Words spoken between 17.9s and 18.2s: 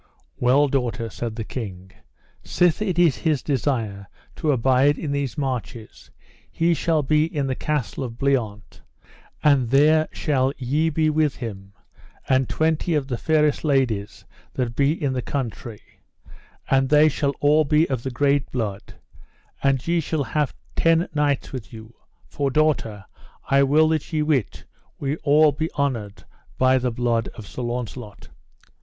the